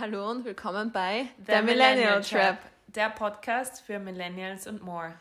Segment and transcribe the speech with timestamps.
[0.00, 5.14] Hallo und willkommen bei The, The Millennial, Millennial Trap, der Podcast für Millennials und more.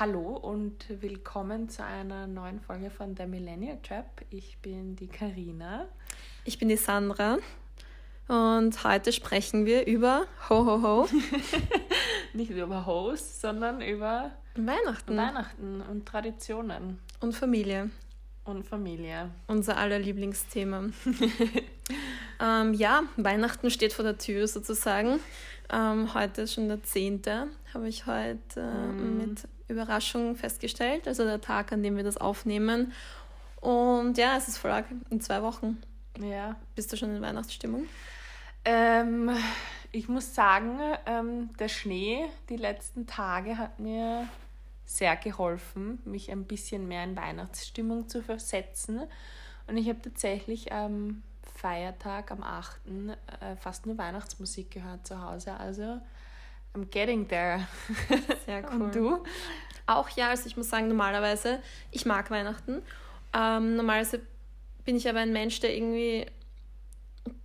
[0.00, 4.22] Hallo und willkommen zu einer neuen Folge von The Millennial Trap.
[4.30, 5.86] Ich bin die Karina.
[6.44, 7.38] Ich bin die Sandra.
[8.26, 11.08] Und heute sprechen wir über Ho Ho Ho.
[12.32, 15.16] Nicht über Host, sondern über Weihnachten.
[15.16, 16.98] Weihnachten und Traditionen.
[17.20, 17.90] Und Familie.
[18.44, 19.30] Und Familie.
[19.46, 20.90] Unser aller Lieblingsthema.
[22.40, 25.20] ähm, ja, Weihnachten steht vor der Tür sozusagen.
[25.72, 27.22] Ähm, heute ist schon der 10.
[27.74, 29.18] habe ich heute äh, mm.
[29.18, 31.06] mit Überraschung festgestellt.
[31.06, 32.92] Also der Tag, an dem wir das aufnehmen.
[33.60, 35.80] Und ja, es ist voll in zwei Wochen.
[36.18, 36.56] Ja.
[36.74, 37.86] Bist du schon in Weihnachtsstimmung?
[38.64, 39.30] Ähm,
[39.92, 44.28] ich muss sagen, ähm, der Schnee die letzten Tage hat mir
[44.96, 49.02] sehr geholfen, mich ein bisschen mehr in Weihnachtsstimmung zu versetzen.
[49.66, 51.22] Und ich habe tatsächlich am
[51.54, 52.80] Feiertag, am 8.
[53.40, 55.54] Äh, fast nur Weihnachtsmusik gehört zu Hause.
[55.54, 56.00] Also,
[56.74, 57.66] I'm getting there.
[58.46, 58.82] Sehr cool.
[58.82, 59.22] Und du?
[59.86, 61.60] Auch ja, also ich muss sagen, normalerweise,
[61.92, 62.82] ich mag Weihnachten.
[63.32, 64.20] Ähm, normalerweise
[64.84, 66.26] bin ich aber ein Mensch, der irgendwie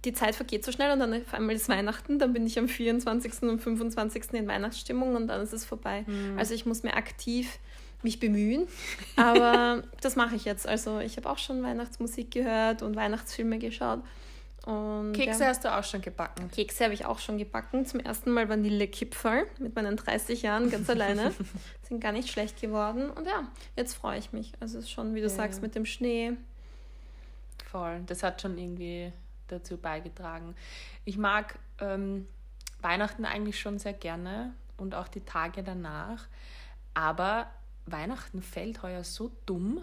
[0.04, 2.68] die Zeit vergeht so schnell und dann auf einmal ist Weihnachten, dann bin ich am
[2.68, 3.44] 24.
[3.44, 4.34] und 25.
[4.34, 6.06] in Weihnachtsstimmung und dann ist es vorbei.
[6.08, 6.38] Mhm.
[6.38, 7.60] Also ich muss mir aktiv
[8.04, 8.68] mich bemühen,
[9.16, 10.68] aber das mache ich jetzt.
[10.68, 14.02] Also ich habe auch schon Weihnachtsmusik gehört und Weihnachtsfilme geschaut.
[14.66, 15.50] Und, Kekse ja.
[15.50, 16.50] hast du auch schon gebacken?
[16.50, 17.86] Kekse habe ich auch schon gebacken.
[17.86, 21.34] Zum ersten Mal Vanillekipferl mit meinen 30 Jahren ganz alleine.
[21.84, 23.12] Sind gar nicht schlecht geworden.
[23.12, 24.54] Und ja, jetzt freue ich mich.
[24.60, 25.30] Also es ist schon, wie du ja.
[25.30, 26.34] sagst, mit dem Schnee.
[27.70, 28.02] Voll.
[28.08, 29.14] Das hat schon irgendwie
[29.48, 30.56] dazu beigetragen.
[31.04, 32.28] Ich mag ähm,
[32.82, 36.28] Weihnachten eigentlich schon sehr gerne und auch die Tage danach,
[36.94, 37.48] aber
[37.86, 39.82] Weihnachten fällt heuer so dumm.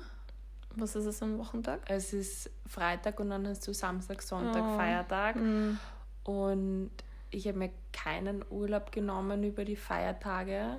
[0.74, 1.80] Was ist es am Wochentag?
[1.86, 4.76] Es ist Freitag und dann hast du Samstag, Sonntag, oh.
[4.76, 5.36] Feiertag.
[5.36, 5.78] Mm.
[6.24, 6.90] Und
[7.30, 10.78] ich habe mir keinen Urlaub genommen über die Feiertage.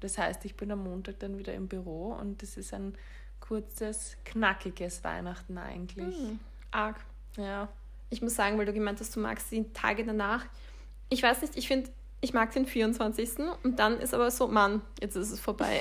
[0.00, 2.94] Das heißt, ich bin am Montag dann wieder im Büro und das ist ein
[3.38, 6.18] kurzes, knackiges Weihnachten eigentlich.
[6.18, 6.38] Mm.
[6.72, 6.96] Arg.
[7.36, 7.68] Ja
[8.14, 10.46] ich muss sagen, weil du gemeint hast, du magst die Tage danach.
[11.08, 13.40] Ich weiß nicht, ich finde, ich mag den 24.
[13.62, 15.80] und dann ist aber so, Mann, jetzt ist es vorbei.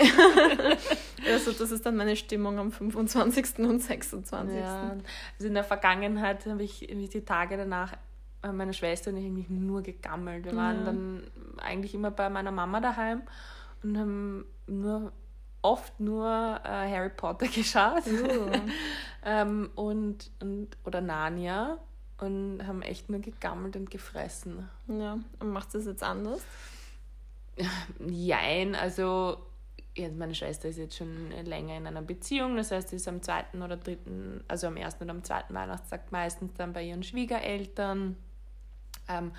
[1.32, 3.60] also das ist dann meine Stimmung am 25.
[3.60, 4.58] und 26.
[4.60, 4.98] Ja,
[5.38, 7.94] also in der Vergangenheit habe ich, die Tage danach
[8.44, 10.46] äh, meine Schwester und ich eigentlich nur gegammelt.
[10.46, 11.24] Wir waren dann
[11.58, 13.22] eigentlich immer bei meiner Mama daheim
[13.84, 15.14] und haben nur
[15.62, 18.52] oft nur äh, Harry Potter geschaut uh.
[19.26, 21.80] ähm, und, und oder Narnia
[22.20, 24.70] und haben echt nur gegammelt und gefressen.
[24.88, 26.42] Ja, und macht das jetzt anders?
[28.00, 29.38] Jein, also
[29.96, 33.22] ja, meine Schwester ist jetzt schon länger in einer Beziehung, das heißt, sie ist am
[33.22, 38.18] zweiten oder dritten, also am ersten oder am zweiten Weihnachtstag meistens dann bei ihren Schwiegereltern.
[39.08, 39.32] Ähm,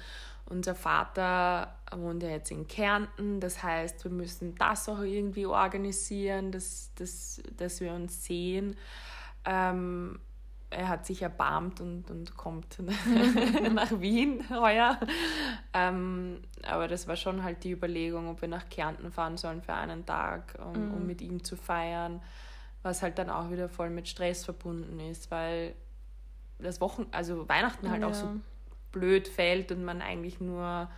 [0.47, 6.53] unser Vater wohnt ja jetzt in Kärnten, das heißt, wir müssen das auch irgendwie organisieren,
[6.53, 8.77] dass, dass, dass wir uns sehen.
[9.45, 10.21] Ähm,
[10.71, 12.79] er hat sich erbarmt und, und kommt
[13.73, 14.99] nach Wien heuer.
[15.73, 19.75] Ähm, aber das war schon halt die Überlegung, ob wir nach Kärnten fahren sollen für
[19.75, 20.95] einen Tag, um, mhm.
[20.95, 22.21] um mit ihm zu feiern,
[22.83, 25.75] was halt dann auch wieder voll mit Stress verbunden ist, weil
[26.59, 28.09] das Wochen, also Weihnachten halt ja.
[28.09, 28.29] auch so
[28.93, 30.89] blöd fällt und man eigentlich nur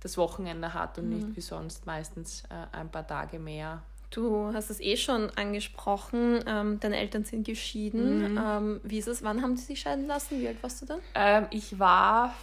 [0.00, 1.16] das Wochenende hat und mhm.
[1.16, 3.82] nicht wie sonst meistens äh, ein paar Tage mehr.
[4.10, 8.32] Du hast es eh schon angesprochen, ähm, deine Eltern sind geschieden.
[8.32, 8.40] Mhm.
[8.42, 9.22] Ähm, wie ist es?
[9.22, 10.40] Wann haben sie sich scheiden lassen?
[10.40, 11.00] Wie alt warst du dann?
[11.14, 12.34] Ähm, ich war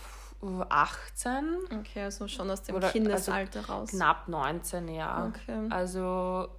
[0.41, 1.57] 18.
[1.79, 3.89] Okay, also schon aus dem Oder, Kindesalter also raus.
[3.91, 5.27] Knapp 19, ja.
[5.27, 5.67] Okay.
[5.69, 6.49] Also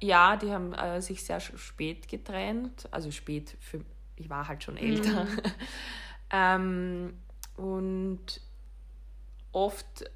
[0.00, 2.88] ja, die haben äh, sich sehr spät getrennt.
[2.92, 3.80] Also spät, für,
[4.16, 5.26] ich war halt schon älter.
[6.32, 7.14] Mhm.
[7.56, 8.40] und
[9.52, 10.10] oft,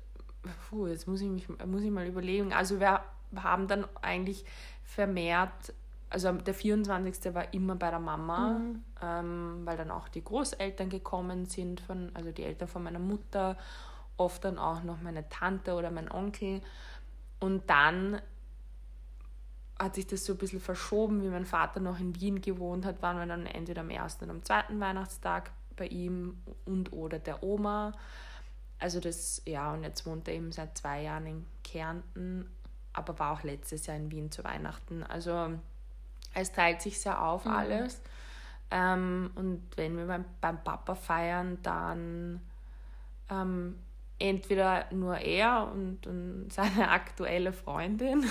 [0.69, 3.03] puh, jetzt muss ich, mich, muss ich mal überlegen, also wir
[3.37, 4.45] haben dann eigentlich
[4.85, 5.75] vermehrt,
[6.11, 7.35] also der 24.
[7.35, 8.85] war immer bei der Mama, mhm.
[9.03, 13.57] ähm, weil dann auch die Großeltern gekommen sind, von, also die Eltern von meiner Mutter,
[14.19, 16.61] oft dann auch noch meine Tante oder mein Onkel.
[17.41, 18.21] Und dann
[19.79, 23.03] hat sich das so ein bisschen verschoben, wie mein Vater noch in Wien gewohnt hat,
[23.03, 26.37] waren wir dann entweder am ersten oder am zweiten Weihnachtstag bei ihm
[26.67, 27.93] und oder der Oma.
[28.79, 32.51] Also das, ja, und jetzt wohnt er eben seit zwei Jahren in Kärnten
[32.93, 35.03] aber war auch letztes Jahr in Wien zu Weihnachten.
[35.03, 35.51] Also
[36.35, 37.53] es teilt sich sehr auf mhm.
[37.53, 38.01] alles.
[38.71, 42.41] Ähm, und wenn wir beim, beim Papa feiern, dann
[43.31, 43.79] ähm,
[44.19, 48.25] entweder nur er und, und seine aktuelle Freundin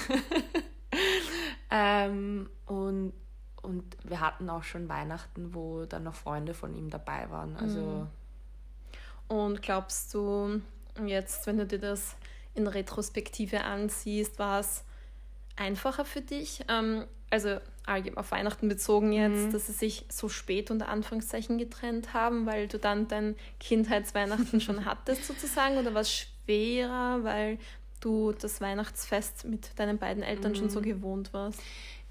[1.69, 3.13] ähm, und
[3.62, 7.56] und wir hatten auch schon Weihnachten, wo dann noch Freunde von ihm dabei waren.
[7.58, 8.08] Also mhm.
[9.28, 10.62] Und glaubst du,
[11.06, 12.16] jetzt, wenn du dir das
[12.53, 14.83] in Retrospektive ansiehst, war es
[15.56, 16.63] einfacher für dich?
[16.68, 17.57] Ähm, also
[18.15, 19.51] auf Weihnachten bezogen jetzt, mhm.
[19.51, 24.86] dass sie sich so spät unter Anführungszeichen getrennt haben, weil du dann dein Kindheitsweihnachten schon
[24.86, 25.77] hattest sozusagen?
[25.77, 27.57] Oder war es schwerer, weil
[28.01, 30.56] du das Weihnachtsfest mit deinen beiden Eltern mhm.
[30.56, 30.86] schon so mhm.
[30.86, 31.62] gewohnt warst?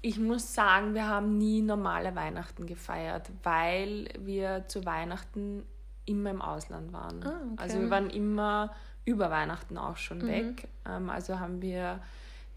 [0.01, 5.63] Ich muss sagen, wir haben nie normale Weihnachten gefeiert, weil wir zu Weihnachten
[6.05, 7.23] immer im Ausland waren.
[7.23, 7.63] Ah, okay.
[7.63, 8.73] Also wir waren immer
[9.05, 10.27] über Weihnachten auch schon mhm.
[10.27, 10.67] weg.
[10.85, 12.01] Ähm, also haben wir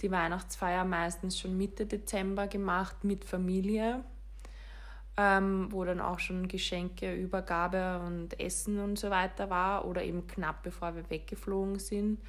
[0.00, 4.02] die Weihnachtsfeier meistens schon Mitte Dezember gemacht mit Familie,
[5.16, 10.26] ähm, wo dann auch schon Geschenke, Übergabe und Essen und so weiter war oder eben
[10.26, 12.20] knapp bevor wir weggeflogen sind.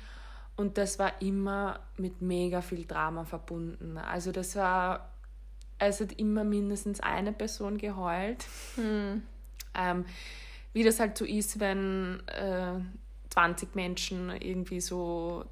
[0.56, 3.98] Und das war immer mit mega viel Drama verbunden.
[3.98, 5.12] Also das war,
[5.80, 8.46] es hat immer mindestens eine Person geheult.
[8.78, 9.24] Mhm.
[9.74, 10.06] Ähm,
[10.72, 12.80] wie das halt so ist, wenn äh,
[13.36, 15.46] 20 Menschen irgendwie so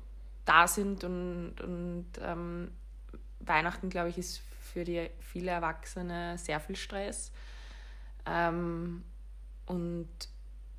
[0.46, 2.72] da sind und, und ähm,
[3.42, 7.34] Weihnachten, glaube ich, ist für die viele Erwachsene sehr viel Stress.
[8.26, 9.04] Ähm,
[9.66, 10.08] und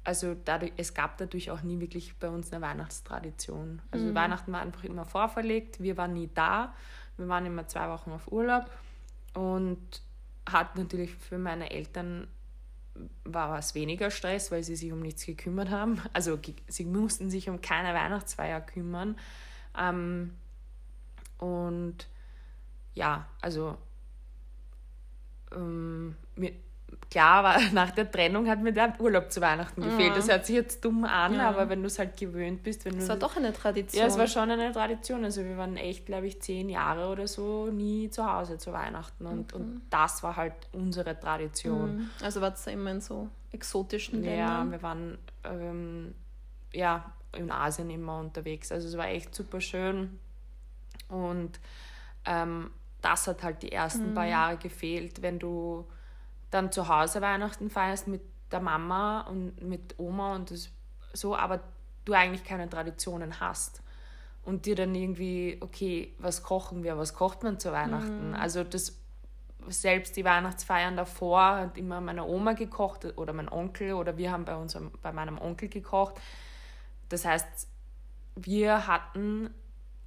[0.02, 3.82] also dadurch, es gab dadurch auch nie wirklich bei uns eine Weihnachtstradition.
[3.90, 4.14] Also mhm.
[4.14, 6.74] Weihnachten war einfach immer vorverlegt, wir waren nie da,
[7.18, 8.70] wir waren immer zwei Wochen auf Urlaub
[9.34, 10.02] und
[10.46, 12.28] hat natürlich für meine Eltern
[13.24, 16.00] war es weniger Stress, weil sie sich um nichts gekümmert haben.
[16.12, 16.38] Also
[16.68, 19.16] sie mussten sich um keine Weihnachtsfeier kümmern.
[19.76, 20.34] Ähm,
[21.38, 22.08] und
[22.94, 23.76] ja, also
[25.52, 26.52] ähm, mir,
[27.14, 30.10] klar, aber nach der Trennung hat mir der Urlaub zu Weihnachten gefehlt.
[30.10, 30.14] Ja.
[30.16, 31.48] Das hört sich jetzt dumm an, ja.
[31.48, 34.00] aber wenn du es halt gewöhnt bist, wenn Es war doch eine Tradition.
[34.00, 35.24] Ja, es war schon eine Tradition.
[35.24, 39.26] Also wir waren echt, glaube ich, zehn Jahre oder so nie zu Hause zu Weihnachten.
[39.26, 39.62] Und, okay.
[39.62, 41.96] und das war halt unsere Tradition.
[41.96, 42.10] Mhm.
[42.22, 44.66] Also war es immer in so exotischen Ländern?
[44.66, 46.14] Ja, wir waren ähm,
[46.72, 48.72] ja, in Asien immer unterwegs.
[48.72, 50.18] Also es war echt super schön.
[51.08, 51.60] Und
[52.24, 52.70] ähm,
[53.00, 54.14] das hat halt die ersten mhm.
[54.14, 55.86] paar Jahre gefehlt, wenn du
[56.54, 58.22] dann zu Hause Weihnachten feierst mit
[58.52, 60.70] der Mama und mit Oma und das
[61.12, 61.60] so, aber
[62.04, 63.82] du eigentlich keine Traditionen hast.
[64.42, 68.30] Und dir dann irgendwie, okay, was kochen wir, was kocht man zu Weihnachten?
[68.30, 68.34] Mhm.
[68.34, 69.00] Also das
[69.68, 74.44] selbst die Weihnachtsfeiern davor hat immer meine Oma gekocht oder mein Onkel oder wir haben
[74.44, 76.20] bei unserem, bei meinem Onkel gekocht.
[77.08, 77.66] Das heißt,
[78.36, 79.54] wir hatten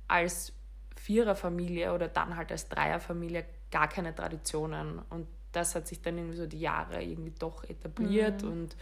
[0.07, 0.53] als
[0.95, 5.01] Viererfamilie oder dann halt als Dreierfamilie gar keine Traditionen.
[5.09, 5.27] Und
[5.57, 8.51] das hat sich dann irgendwie so die Jahre irgendwie doch etabliert mhm.
[8.51, 8.75] und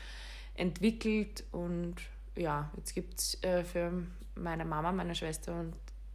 [0.55, 1.45] entwickelt.
[1.51, 1.95] Und
[2.35, 3.91] ja, jetzt gibt es äh, für
[4.35, 5.73] meine Mama, meine Schwester und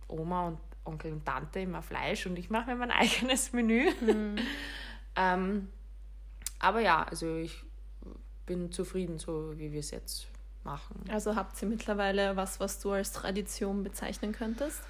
[0.09, 3.91] Oma und Onkel und Tante immer Fleisch und ich mache mir mein eigenes Menü.
[4.01, 4.37] Mhm.
[5.17, 5.69] ähm,
[6.59, 7.65] aber ja, also ich
[8.45, 10.29] bin zufrieden, so wie wir es jetzt
[10.63, 11.05] machen.
[11.09, 14.83] Also habt ihr mittlerweile was, was du als Tradition bezeichnen könntest?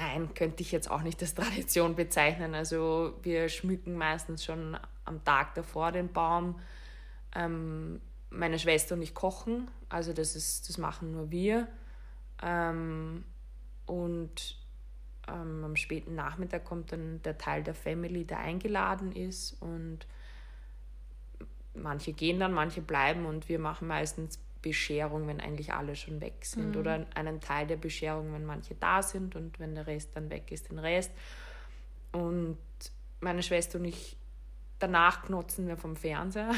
[0.00, 2.54] Nein, könnte ich jetzt auch nicht als Tradition bezeichnen.
[2.54, 6.58] Also wir schmücken meistens schon am Tag davor den Baum.
[7.34, 8.00] Ähm,
[8.30, 11.68] meine Schwester und ich kochen, also das, ist, das machen nur wir.
[12.42, 13.24] Ähm,
[13.84, 14.56] und
[15.28, 19.60] ähm, am späten Nachmittag kommt dann der Teil der Family, der eingeladen ist.
[19.60, 20.06] Und
[21.74, 26.44] manche gehen dann, manche bleiben und wir machen meistens Bescherung, wenn eigentlich alle schon weg
[26.44, 26.72] sind.
[26.72, 26.76] Mhm.
[26.76, 30.50] Oder einen Teil der Bescherung, wenn manche da sind und wenn der Rest dann weg
[30.50, 31.12] ist, den Rest.
[32.12, 32.58] Und
[33.20, 34.16] meine Schwester und ich,
[34.78, 36.50] danach knotzen wir vom Fernseher.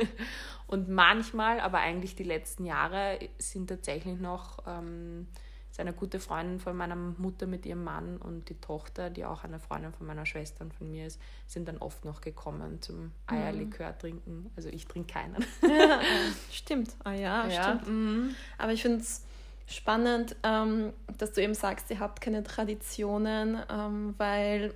[0.66, 5.26] und manchmal, aber eigentlich die letzten Jahre, sind tatsächlich noch ähm,
[5.72, 9.42] ist eine gute Freundin von meiner Mutter mit ihrem Mann und die Tochter, die auch
[9.42, 13.04] eine Freundin von meiner Schwester und von mir ist, sind dann oft noch gekommen zum
[13.04, 13.12] mhm.
[13.26, 14.50] Eierlikör trinken.
[14.54, 15.42] Also ich trinke keinen.
[15.62, 16.00] Ja,
[16.52, 16.90] stimmt.
[17.04, 17.62] Ah ja, ja.
[17.62, 17.88] stimmt.
[17.88, 18.34] Mhm.
[18.58, 19.22] Aber ich finde es
[19.66, 24.74] spannend, ähm, dass du eben sagst, ihr habt keine Traditionen, ähm, weil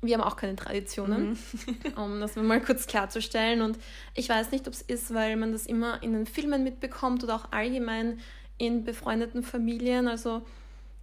[0.00, 1.92] wir haben auch keine Traditionen, mhm.
[2.02, 3.60] um das mal kurz klarzustellen.
[3.60, 3.78] Und
[4.14, 7.34] ich weiß nicht, ob es ist, weil man das immer in den Filmen mitbekommt oder
[7.34, 8.18] auch allgemein
[8.58, 10.08] in befreundeten Familien.
[10.08, 10.42] Also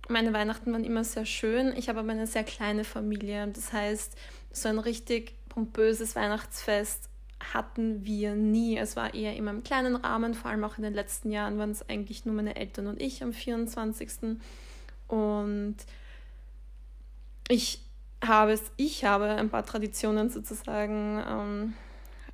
[0.10, 1.74] meine Weihnachten waren immer sehr schön.
[1.78, 3.48] Ich habe aber eine sehr kleine Familie.
[3.48, 4.18] Das heißt,
[4.52, 7.10] so ein richtig pompöses Weihnachtsfest
[7.54, 8.78] hatten wir nie.
[8.78, 11.72] Es war eher immer im kleinen Rahmen, vor allem auch in den letzten Jahren waren
[11.72, 14.38] es eigentlich nur meine Eltern und ich am 24.
[15.08, 15.76] Und
[17.50, 17.82] ich
[18.24, 21.74] habe es, ich habe ein paar Traditionen sozusagen ähm,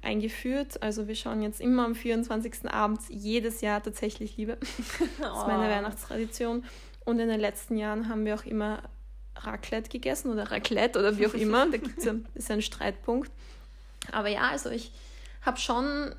[0.02, 0.82] eingeführt.
[0.82, 2.72] Also wir schauen jetzt immer am 24.
[2.72, 4.58] Abend jedes Jahr tatsächlich Liebe.
[4.60, 5.70] das ist meine oh.
[5.70, 6.64] Weihnachtstradition.
[7.06, 8.84] Und in den letzten Jahren haben wir auch immer
[9.36, 11.70] Raclette gegessen oder Raclette oder wie auch immer.
[11.70, 13.32] da gibt's ja, ist ja ein Streitpunkt.
[14.12, 14.92] Aber ja, also ich
[15.42, 16.14] habe schon,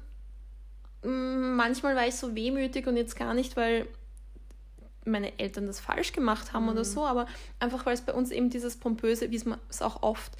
[1.02, 3.86] mm, manchmal war ich so wehmütig und jetzt gar nicht, weil
[5.04, 6.70] meine Eltern das falsch gemacht haben mhm.
[6.70, 7.26] oder so, aber
[7.58, 10.32] einfach weil es bei uns eben dieses pompöse, wie man es auch oft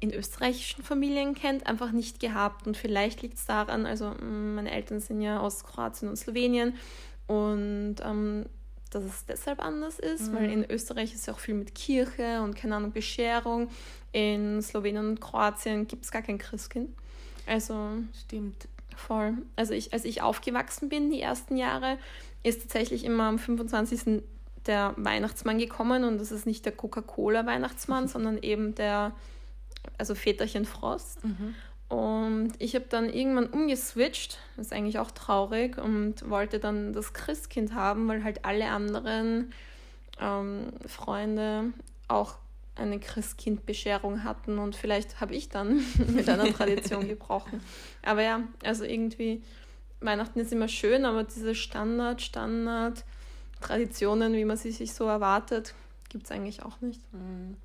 [0.00, 2.66] in österreichischen Familien kennt, einfach nicht gehabt.
[2.66, 6.74] Und vielleicht liegt es daran, also mm, meine Eltern sind ja aus Kroatien und Slowenien
[7.26, 8.46] und ähm,
[8.90, 10.36] dass es deshalb anders ist, mhm.
[10.36, 13.68] weil in Österreich ist ja auch viel mit Kirche und keine Ahnung, Bescherung.
[14.12, 16.90] In Slowenien und Kroatien gibt es gar kein Christkind.
[17.46, 17.90] Also.
[18.24, 18.68] Stimmt.
[18.96, 19.34] Voll.
[19.56, 21.98] Also ich, als ich aufgewachsen bin, die ersten Jahre,
[22.42, 24.22] ist tatsächlich immer am 25.
[24.66, 28.08] der Weihnachtsmann gekommen und das ist nicht der Coca-Cola-Weihnachtsmann, mhm.
[28.08, 29.12] sondern eben der,
[29.98, 31.24] also Väterchen Frost.
[31.24, 31.54] Mhm.
[31.88, 37.12] Und ich habe dann irgendwann umgeswitcht, das ist eigentlich auch traurig, und wollte dann das
[37.12, 39.52] Christkind haben, weil halt alle anderen
[40.20, 41.72] ähm, Freunde
[42.08, 42.36] auch
[42.74, 47.60] eine Christkindbescherung hatten und vielleicht habe ich dann mit einer Tradition gebrochen.
[48.02, 49.42] Aber ja, also irgendwie,
[50.00, 53.04] Weihnachten ist immer schön, aber diese Standard, Standard,
[53.60, 55.74] Traditionen, wie man sie sich so erwartet,
[56.08, 57.00] gibt es eigentlich auch nicht.
[57.12, 57.56] Mhm.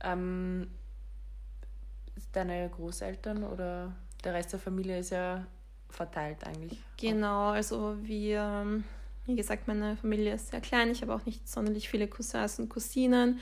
[0.00, 0.68] Ähm,
[2.38, 3.92] deine Großeltern oder
[4.24, 5.44] der Rest der Familie ist ja
[5.90, 6.78] verteilt eigentlich.
[6.96, 8.82] Genau, also wir,
[9.26, 10.90] wie gesagt, meine Familie ist sehr klein.
[10.90, 13.40] Ich habe auch nicht sonderlich viele Cousins und Cousinen.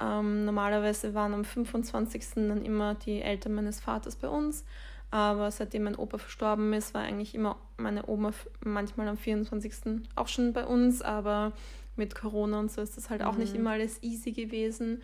[0.00, 2.34] Ähm, normalerweise waren am 25.
[2.34, 4.64] dann immer die Eltern meines Vaters bei uns.
[5.10, 8.30] Aber seitdem mein Opa verstorben ist, war eigentlich immer meine Oma
[8.62, 10.02] manchmal am 24.
[10.14, 11.02] auch schon bei uns.
[11.02, 11.52] Aber
[11.96, 13.26] mit Corona und so ist das halt mhm.
[13.26, 13.60] auch nicht mhm.
[13.60, 15.02] immer alles easy gewesen.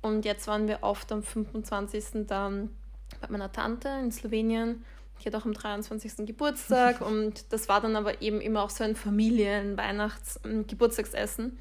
[0.00, 2.26] Und jetzt waren wir oft am 25.
[2.26, 2.70] dann
[3.20, 4.84] bei meiner Tante in Slowenien.
[5.20, 6.26] Die hat auch am 23.
[6.26, 11.58] Geburtstag und das war dann aber eben immer auch so ein Familien-Weihnachts-Geburtstagsessen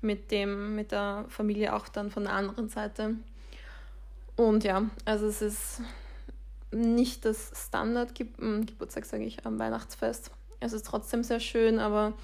[0.00, 3.16] mit dem, mit der Familie auch dann von der anderen Seite.
[4.36, 5.80] Und ja, also es ist
[6.70, 10.30] nicht das Standard-Geburtstag, sage ich, am Weihnachtsfest.
[10.60, 12.14] Es ist trotzdem sehr schön, aber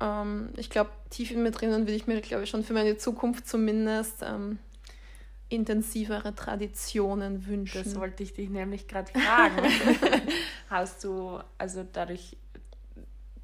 [0.00, 2.96] ähm, ich glaube, tief in mir drinnen würde ich mir, glaube ich, schon für meine
[2.98, 4.58] Zukunft zumindest ähm,
[5.52, 7.84] intensivere Traditionen wünschen.
[7.84, 9.62] Das wollte ich dich nämlich gerade fragen.
[10.70, 12.36] Hast du, also dadurch,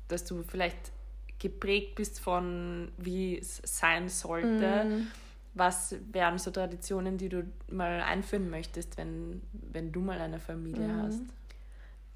[0.08, 0.90] dass du vielleicht
[1.38, 5.06] geprägt bist von, wie es sein sollte, mm.
[5.54, 10.88] was wären so Traditionen, die du mal einführen möchtest, wenn, wenn du mal eine Familie
[10.88, 11.02] mm.
[11.02, 11.22] hast?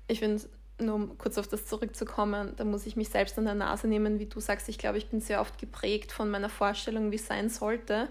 [0.09, 0.43] Ich finde
[0.81, 4.19] nur um kurz auf das zurückzukommen, da muss ich mich selbst an der Nase nehmen,
[4.19, 4.71] wie du sagst.
[4.71, 8.09] Ich glaube, ich bin sehr oft geprägt von meiner Vorstellung, wie es sein sollte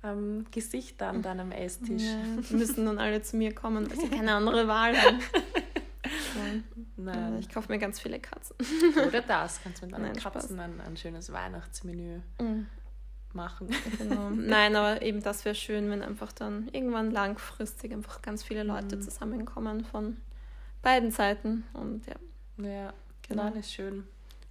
[0.03, 2.03] ähm, Gesichter an deinem Esstisch.
[2.03, 5.21] Ja, die müssen dann alle zu mir kommen, weil sie keine andere Wahl haben.
[6.97, 7.39] Nein.
[7.41, 8.57] Ich kaufe mir ganz viele Katzen.
[9.07, 12.67] Oder das, kannst du mit deinen Katzen ein, ein, schönes Weihnachtsmenü mhm.
[13.35, 13.69] Machen.
[13.99, 14.31] Genau.
[14.31, 18.97] Nein, aber eben das wäre schön, wenn einfach dann irgendwann langfristig einfach ganz viele Leute
[18.97, 19.03] mhm.
[19.03, 20.17] zusammenkommen von
[20.83, 21.65] beiden Seiten.
[21.73, 22.15] Und ja.
[22.65, 22.93] Ja,
[23.27, 23.45] genau.
[23.45, 24.05] Nein, ist schön.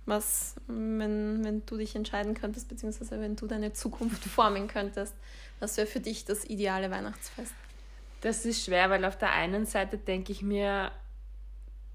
[0.05, 5.15] Was, wenn, wenn du dich entscheiden könntest, beziehungsweise wenn du deine Zukunft formen könntest,
[5.59, 7.53] was wäre für dich das ideale Weihnachtsfest?
[8.21, 10.91] Das ist schwer, weil auf der einen Seite denke ich mir,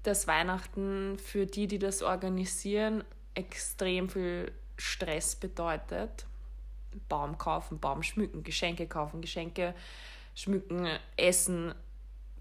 [0.03, 3.03] dass Weihnachten für die, die das organisieren,
[3.33, 6.26] extrem viel Stress bedeutet.
[7.09, 9.73] Baum kaufen, Baum schmücken, Geschenke kaufen, Geschenke
[10.35, 11.73] schmücken, essen,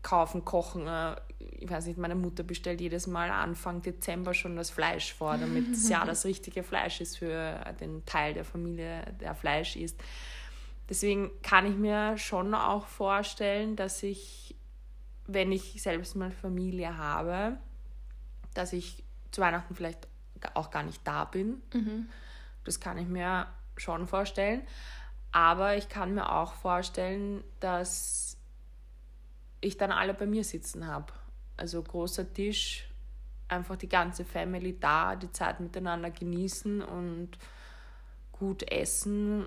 [0.03, 0.87] kaufen, kochen.
[0.87, 5.37] Äh, ich weiß nicht, meine Mutter bestellt jedes Mal Anfang Dezember schon das Fleisch vor,
[5.37, 10.01] damit es ja das richtige Fleisch ist für den Teil der Familie, der Fleisch isst.
[10.89, 14.57] Deswegen kann ich mir schon auch vorstellen, dass ich
[15.27, 17.59] wenn ich selbst mal Familie habe,
[18.55, 20.07] dass ich zu Weihnachten vielleicht
[20.55, 21.63] auch gar nicht da bin.
[21.75, 22.09] Mhm.
[22.65, 24.63] Das kann ich mir schon vorstellen.
[25.33, 28.37] Aber ich kann mir auch vorstellen, dass
[29.61, 31.13] ich dann alle bei mir sitzen habe.
[31.57, 32.89] Also großer Tisch,
[33.49, 37.39] einfach die ganze Family da, die Zeit miteinander genießen und
[38.33, 39.47] gut essen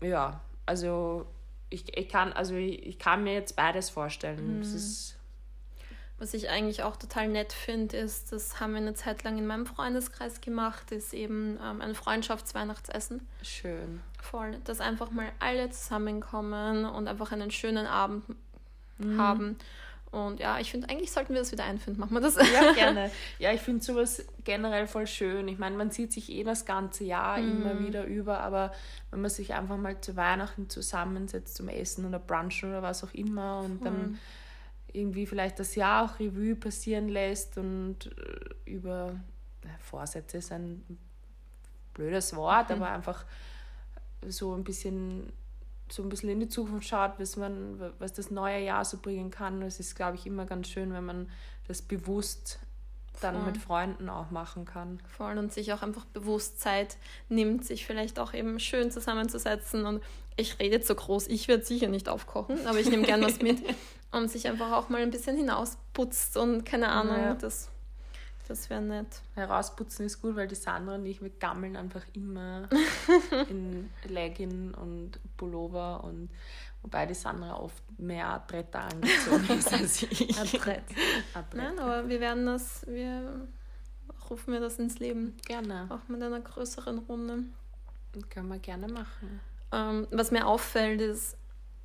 [0.00, 1.26] ja, also
[1.70, 4.56] ich, ich kann, also ich, ich kann mir jetzt beides vorstellen.
[4.56, 4.62] Mhm.
[4.74, 5.15] ist
[6.18, 9.46] was ich eigentlich auch total nett finde, ist, das haben wir eine Zeit lang in
[9.46, 13.26] meinem Freundeskreis gemacht, ist eben ähm, ein Freundschaftsweihnachtsessen.
[13.42, 14.00] Schön.
[14.22, 14.58] Voll.
[14.64, 18.24] Dass einfach mal alle zusammenkommen und einfach einen schönen Abend
[18.98, 19.20] mhm.
[19.20, 19.58] haben.
[20.10, 22.00] Und ja, ich finde, eigentlich sollten wir das wieder einfinden.
[22.00, 22.36] Machen wir das?
[22.36, 23.10] Ja, gerne.
[23.38, 25.46] Ja, ich finde sowas generell voll schön.
[25.48, 27.50] Ich meine, man sieht sich eh das ganze Jahr mm.
[27.50, 28.72] immer wieder über, aber
[29.10, 33.12] wenn man sich einfach mal zu Weihnachten zusammensetzt zum Essen oder Brunchen oder was auch
[33.12, 33.84] immer und voll.
[33.84, 34.18] dann
[34.96, 39.14] irgendwie vielleicht das Jahr auch Revue passieren lässt und äh, über
[39.80, 40.82] Vorsätze ist ein
[41.94, 42.76] blödes Wort, mhm.
[42.76, 43.24] aber einfach
[44.26, 45.32] so ein bisschen
[45.88, 49.30] so ein bisschen in die Zukunft schaut, was man, was das neue Jahr so bringen
[49.30, 49.62] kann.
[49.62, 51.30] Es ist, glaube ich, immer ganz schön, wenn man
[51.68, 52.58] das bewusst
[53.20, 53.44] dann Voll.
[53.46, 55.00] mit Freunden auch machen kann.
[55.16, 56.96] Voll und sich auch einfach bewusst Zeit
[57.28, 59.86] nimmt, sich vielleicht auch eben schön zusammenzusetzen.
[59.86, 60.02] Und
[60.36, 63.40] ich rede jetzt so groß, ich werde sicher nicht aufkochen, aber ich nehme gern was
[63.40, 63.62] mit
[64.12, 67.34] und sich einfach auch mal ein bisschen hinausputzt und keine Ahnung, ja.
[67.34, 67.68] das,
[68.48, 69.06] das wäre nett.
[69.34, 72.68] Herausputzen ist gut, weil die Sandra und ich, wir gammeln einfach immer
[73.48, 76.30] in Legging und Pullover und
[76.82, 80.38] wobei die Sandra oft mehr Bretter angezogen ist als ich.
[80.38, 80.84] Ein Brett.
[81.54, 83.48] Nein, aber wir werden das, wir
[84.30, 85.36] rufen wir das ins Leben.
[85.46, 85.86] Gerne.
[85.88, 87.44] Auch mit einer größeren Runde.
[88.30, 89.40] Können wir gerne machen.
[89.72, 91.36] Ähm, was mir auffällt, ist,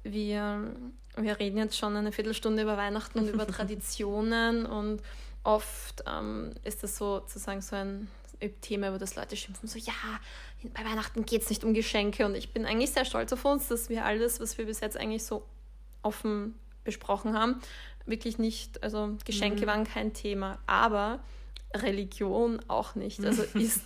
[0.03, 0.71] wir,
[1.15, 5.01] wir reden jetzt schon eine Viertelstunde über Weihnachten und über Traditionen und
[5.43, 8.07] oft ähm, ist das sozusagen so ein
[8.61, 9.93] Thema, wo das Leute schimpfen, so ja,
[10.73, 13.67] bei Weihnachten geht es nicht um Geschenke und ich bin eigentlich sehr stolz auf uns,
[13.67, 15.45] dass wir alles, was wir bis jetzt eigentlich so
[16.01, 17.61] offen besprochen haben,
[18.05, 19.67] wirklich nicht, also Geschenke mhm.
[19.67, 21.19] waren kein Thema, aber
[21.73, 23.23] Religion auch nicht.
[23.23, 23.81] Also ist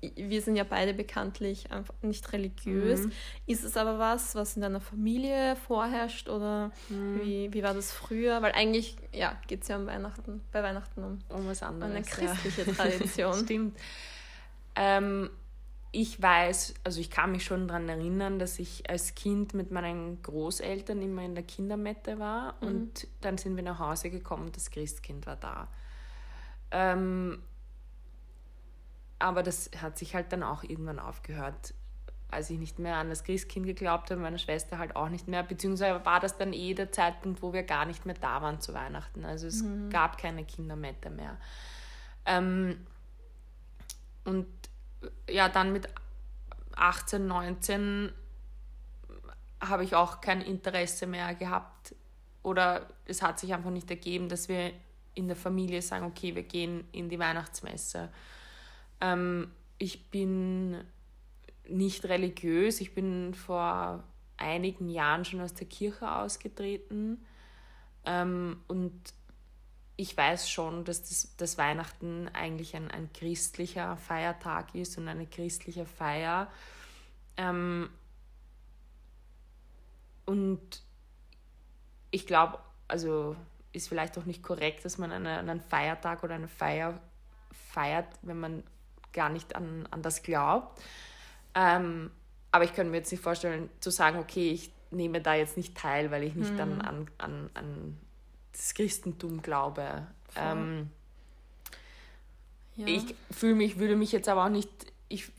[0.00, 3.06] wir sind ja beide bekanntlich einfach nicht religiös.
[3.06, 3.12] Mhm.
[3.46, 7.20] Ist es aber was, was in deiner Familie vorherrscht oder mhm.
[7.20, 8.40] wie, wie war das früher?
[8.40, 11.94] Weil eigentlich ja, geht es ja um Weihnachten, bei Weihnachten um, um was anderes.
[11.94, 12.72] Eine christliche ja.
[12.76, 13.44] Tradition.
[13.44, 13.78] Stimmt.
[14.74, 15.30] Ähm,
[15.92, 20.22] ich weiß, also ich kann mich schon daran erinnern, dass ich als Kind mit meinen
[20.22, 22.68] Großeltern immer in der Kindermette war mhm.
[22.68, 25.68] und dann sind wir nach Hause gekommen und das Christkind war da.
[26.70, 27.42] Ähm,
[29.20, 31.74] aber das hat sich halt dann auch irgendwann aufgehört,
[32.30, 35.42] als ich nicht mehr an das Christkind geglaubt habe, meine Schwester halt auch nicht mehr,
[35.42, 38.72] beziehungsweise war das dann eh der Zeitpunkt, wo wir gar nicht mehr da waren zu
[38.72, 39.24] Weihnachten.
[39.24, 39.90] Also es mhm.
[39.90, 41.36] gab keine Kindermette mehr.
[42.26, 42.86] Ähm,
[44.24, 44.46] und
[45.28, 45.88] ja, dann mit
[46.76, 48.12] 18, 19
[49.60, 51.94] habe ich auch kein Interesse mehr gehabt
[52.42, 54.72] oder es hat sich einfach nicht ergeben, dass wir
[55.14, 58.08] in der Familie sagen, okay, wir gehen in die Weihnachtsmesse.
[59.00, 60.84] Ähm, ich bin
[61.68, 62.80] nicht religiös.
[62.80, 64.04] Ich bin vor
[64.36, 67.24] einigen Jahren schon aus der Kirche ausgetreten.
[68.04, 68.92] Ähm, und
[69.96, 75.26] ich weiß schon, dass das, das Weihnachten eigentlich ein, ein christlicher Feiertag ist und eine
[75.26, 76.50] christliche Feier.
[77.36, 77.90] Ähm,
[80.24, 80.82] und
[82.10, 82.58] ich glaube,
[82.88, 83.36] also
[83.72, 87.00] ist vielleicht auch nicht korrekt, dass man eine, einen Feiertag oder eine Feier
[87.52, 88.64] feiert, wenn man
[89.12, 90.80] gar nicht an, an das glaubt.
[91.54, 92.10] Ähm,
[92.52, 95.76] aber ich könnte mir jetzt nicht vorstellen, zu sagen, okay, ich nehme da jetzt nicht
[95.76, 96.60] teil, weil ich nicht mhm.
[96.60, 97.98] an, an, an, an
[98.52, 100.06] das Christentum glaube.
[100.36, 100.90] Ähm,
[102.76, 102.86] ja.
[102.86, 104.70] Ich fühle mich, würde mich jetzt aber auch nicht,
[105.08, 105.30] ich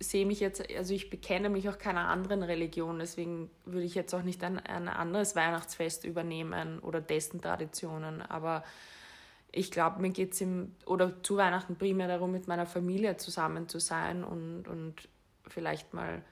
[0.00, 4.14] sehe mich jetzt, also ich bekenne mich auch keiner anderen Religion, deswegen würde ich jetzt
[4.14, 8.64] auch nicht ein, ein anderes Weihnachtsfest übernehmen oder dessen Traditionen, aber
[9.56, 10.44] ich glaube, mir geht es
[10.84, 15.08] oder zu Weihnachten primär darum, mit meiner Familie zusammen zu sein und, und
[15.46, 16.22] vielleicht mal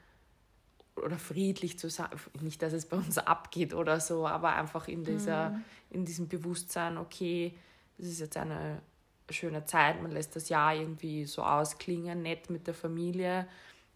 [0.96, 2.08] oder friedlich zu sein.
[2.40, 5.64] Nicht, dass es bei uns abgeht oder so, aber einfach in, dieser, mhm.
[5.90, 7.54] in diesem Bewusstsein, okay,
[7.98, 8.82] es ist jetzt eine
[9.30, 13.46] schöne Zeit, man lässt das Jahr irgendwie so ausklingen, nett mit der Familie,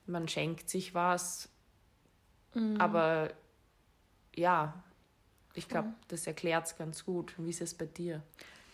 [0.06, 1.48] man schenkt sich was,
[2.54, 2.80] mhm.
[2.80, 3.32] aber
[4.34, 4.72] ja,
[5.52, 7.34] ich glaube, das erklärt es ganz gut.
[7.38, 8.22] Wie ist es bei dir?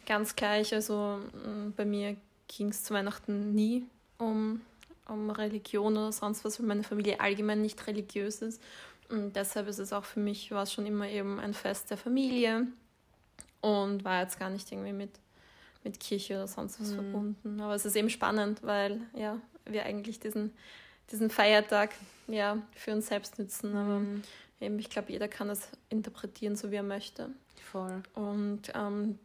[0.07, 0.75] Ganz gleich.
[0.75, 2.17] Also mm, bei mir
[2.49, 3.87] ging es zu Weihnachten nie
[4.19, 4.61] um,
[5.09, 8.63] um Religion oder sonst was, weil meine Familie allgemein nicht religiös ist.
[9.09, 11.99] Und deshalb ist es auch für mich, war es schon immer eben ein Fest der
[11.99, 12.67] Familie
[13.61, 15.11] und war jetzt gar nicht irgendwie mit,
[15.85, 16.95] mit Kirche oder sonst was mhm.
[16.95, 17.61] verbunden.
[17.61, 20.53] Aber es ist eben spannend, weil ja, wir eigentlich diesen,
[21.11, 21.91] diesen Feiertag
[22.27, 23.77] ja, für uns selbst nützen.
[23.77, 24.23] Aber mhm.
[24.61, 27.29] eben, ich glaube, jeder kann das interpretieren, so wie er möchte.
[27.71, 28.03] Voll.
[28.15, 29.19] Und ähm,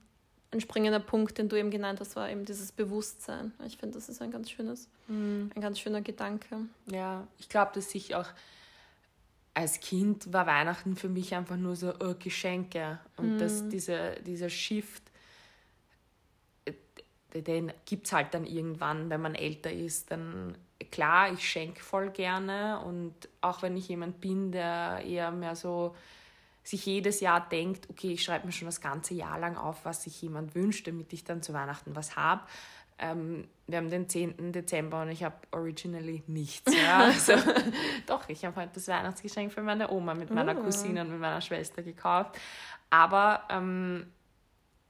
[0.51, 3.51] ein springender Punkt, den du eben genannt hast, war eben dieses Bewusstsein.
[3.65, 5.51] Ich finde, das ist ein ganz schönes, mhm.
[5.53, 6.59] ein ganz schöner Gedanke.
[6.85, 8.27] Ja, ich glaube, dass sich auch
[9.53, 12.99] als Kind war Weihnachten für mich einfach nur so oh, Geschenke.
[13.17, 13.37] Und mhm.
[13.39, 15.01] das, dieser, dieser Shift,
[16.65, 20.11] äh, den gibt es halt dann irgendwann, wenn man älter ist.
[20.11, 20.55] Dann
[20.91, 25.95] klar, ich schenke voll gerne und auch wenn ich jemand bin, der eher mehr so
[26.67, 30.03] sich jedes Jahr denkt, okay, ich schreibe mir schon das ganze Jahr lang auf, was
[30.03, 32.41] sich jemand wünscht, damit ich dann zu Weihnachten was habe,
[32.99, 34.51] ähm, wir haben den 10.
[34.51, 36.73] Dezember und ich habe originally nichts.
[36.73, 37.05] Ja?
[37.05, 37.33] Also,
[38.05, 40.63] doch, ich habe heute das Weihnachtsgeschenk für meine Oma mit meiner oh.
[40.63, 42.37] Cousine und mit meiner Schwester gekauft.
[42.89, 44.07] Aber ähm,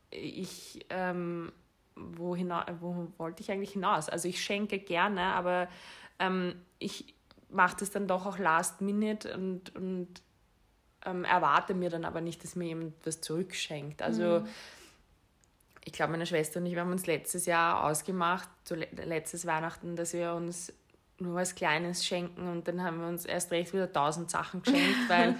[0.09, 1.51] ich, ähm,
[1.95, 2.37] wo,
[2.79, 4.09] wo wollte ich eigentlich hinaus?
[4.09, 5.67] Also ich schenke gerne, aber
[6.19, 7.13] ähm, ich
[7.49, 10.21] mache das dann doch auch last minute und, und
[11.07, 14.01] ähm, erwarte mir dann aber nicht, dass mir jemand was zurückschenkt.
[14.01, 14.47] Also mhm
[15.87, 19.95] ich glaube, meine Schwester und ich, wir haben uns letztes Jahr ausgemacht, so letztes Weihnachten,
[19.95, 20.73] dass wir uns
[21.17, 24.97] nur was Kleines schenken und dann haben wir uns erst recht wieder tausend Sachen geschenkt,
[25.07, 25.35] weil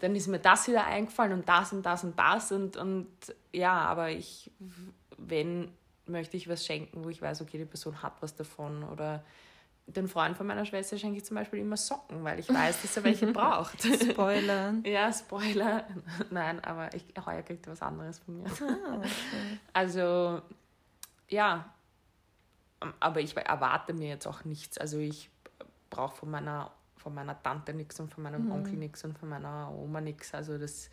[0.00, 3.08] dann ist mir das wieder eingefallen und das und das und das und, und
[3.52, 4.50] ja, aber ich,
[5.18, 5.70] wenn,
[6.06, 9.22] möchte ich was schenken, wo ich weiß, okay, die Person hat was davon oder
[9.86, 12.96] den Freund von meiner Schwester schenke ich zum Beispiel immer Socken, weil ich weiß, dass
[12.96, 13.82] er welche braucht.
[13.82, 14.74] Spoiler.
[14.84, 15.86] ja, Spoiler.
[16.30, 18.46] Nein, aber ich, heuer kriegt er was anderes von mir.
[18.46, 19.08] Ah, okay.
[19.72, 20.40] Also,
[21.28, 21.70] ja.
[23.00, 24.78] Aber ich erwarte mir jetzt auch nichts.
[24.78, 25.30] Also ich
[25.90, 28.52] brauche von meiner, von meiner Tante nichts und von meinem mhm.
[28.52, 30.34] Onkel nichts und von meiner Oma nichts.
[30.34, 30.90] Also das,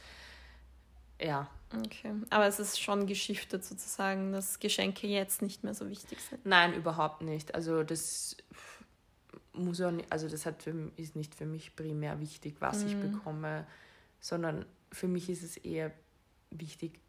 [1.19, 1.47] ja.
[1.73, 2.13] Okay.
[2.29, 6.45] Aber es ist schon geschiftet sozusagen, dass Geschenke jetzt nicht mehr so wichtig sind.
[6.45, 7.55] Nein, überhaupt nicht.
[7.55, 8.37] Also das
[9.53, 12.87] muss auch nicht, also das hat für, ist nicht für mich primär wichtig, was mhm.
[12.87, 13.65] ich bekomme,
[14.19, 15.91] sondern für mich ist es eher
[16.51, 16.99] wichtig,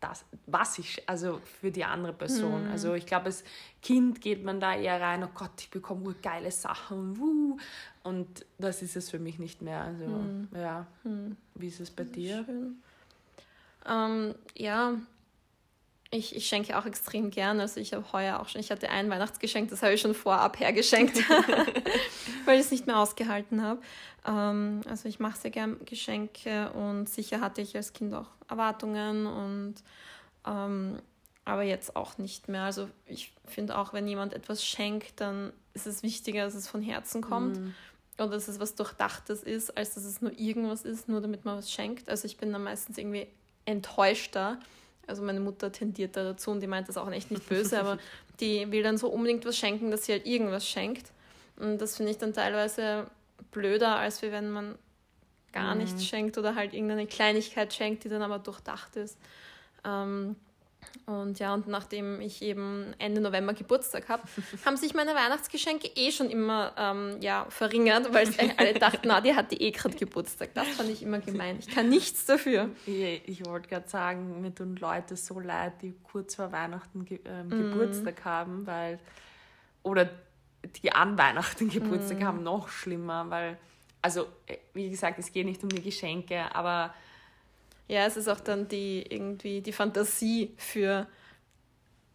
[0.00, 2.64] das, was ich, also für die andere Person.
[2.64, 2.70] Mhm.
[2.70, 3.44] Also ich glaube, als
[3.82, 7.58] Kind geht man da eher rein, oh Gott, ich bekomme geile Sachen wuh,
[8.02, 9.82] und das ist es für mich nicht mehr.
[9.82, 10.48] Also mhm.
[10.54, 11.36] ja, mhm.
[11.54, 12.46] wie ist es bei dir?
[13.86, 14.94] Ähm, ja,
[16.10, 17.62] ich, ich schenke auch extrem gerne.
[17.62, 20.58] Also ich habe heuer auch schon, ich hatte ein Weihnachtsgeschenk, das habe ich schon vorab
[20.58, 21.16] hergeschenkt,
[22.44, 23.80] weil ich es nicht mehr ausgehalten habe.
[24.26, 29.26] Ähm, also ich mache sehr gerne Geschenke und sicher hatte ich als Kind auch Erwartungen
[29.26, 29.74] und
[30.46, 30.98] ähm,
[31.44, 32.64] aber jetzt auch nicht mehr.
[32.64, 36.82] Also ich finde auch, wenn jemand etwas schenkt, dann ist es wichtiger, dass es von
[36.82, 37.58] Herzen kommt.
[37.58, 37.74] Mm.
[38.18, 41.56] Oder dass es was Durchdachtes ist, als dass es nur irgendwas ist, nur damit man
[41.56, 42.10] was schenkt.
[42.10, 43.26] Also ich bin dann meistens irgendwie
[43.64, 44.58] enttäuschter,
[45.10, 47.98] also meine Mutter tendiert da dazu und die meint das auch echt nicht böse, aber
[48.40, 51.12] die will dann so unbedingt was schenken, dass sie halt irgendwas schenkt.
[51.56, 53.06] Und das finde ich dann teilweise
[53.50, 54.78] blöder, als wenn man
[55.52, 55.82] gar mhm.
[55.82, 59.18] nichts schenkt oder halt irgendeine Kleinigkeit schenkt, die dann aber durchdacht ist.
[59.84, 60.36] Ähm,
[61.06, 64.22] und ja, und nachdem ich eben Ende November Geburtstag habe,
[64.64, 69.34] haben sich meine Weihnachtsgeschenke eh schon immer ähm, ja, verringert, weil alle dachten, na, die
[69.34, 70.50] hat die eh gerade Geburtstag.
[70.54, 71.58] Das fand ich immer gemein.
[71.58, 72.70] Ich kann nichts dafür.
[72.86, 77.20] Ich, ich wollte gerade sagen, mir tun Leute so leid, die kurz vor Weihnachten ge
[77.24, 77.72] ähm, mm.
[77.72, 79.00] Geburtstag haben, weil
[79.82, 80.10] oder
[80.82, 82.24] die an Weihnachten Geburtstag mm.
[82.24, 83.58] haben, noch schlimmer, weil,
[84.00, 86.94] also äh, wie gesagt, es geht nicht um die Geschenke, aber
[87.90, 91.08] ja, es ist auch dann die irgendwie die Fantasie für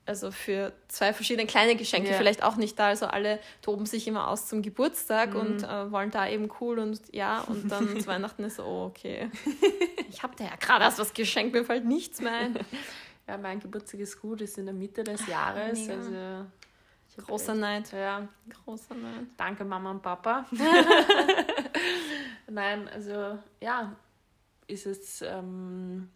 [0.05, 2.17] also für zwei verschiedene kleine Geschenke yeah.
[2.17, 2.87] vielleicht auch nicht da.
[2.87, 5.37] Also alle toben sich immer aus zum Geburtstag mm.
[5.37, 8.85] und äh, wollen da eben cool und ja, und dann zu Weihnachten ist so, oh,
[8.85, 9.29] okay.
[10.09, 12.59] Ich habe dir ja gerade erst was geschenkt, mir fällt nichts mehr ein.
[13.27, 15.79] Ja, mein Geburtstag ist gut, ist in der Mitte des ah, Jahres.
[15.79, 15.93] Mega.
[15.95, 17.91] Also Großer echt, Neid.
[17.91, 18.27] Ja.
[18.63, 19.25] Großer Neid.
[19.35, 20.45] Danke Mama und Papa.
[22.47, 23.95] Nein, also ja,
[24.67, 25.21] ist es.
[25.21, 26.09] Ähm,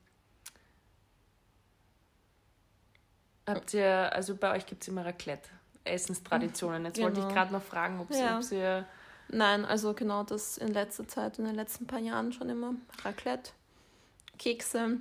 [3.48, 5.50] habt ihr, also bei euch gibt es immer Raclette,
[5.84, 6.86] Essenstraditionen.
[6.86, 7.08] Jetzt genau.
[7.08, 7.36] wollte ich genau.
[7.36, 8.40] gerade noch fragen, ob, ja.
[8.52, 8.86] ihr.
[9.32, 12.74] Nein, also genau das in letzter Zeit, in den letzten paar Jahren schon immer.
[13.04, 13.52] Raclette,
[14.38, 14.98] Kekse.